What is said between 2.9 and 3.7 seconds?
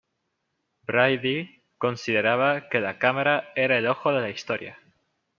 cámara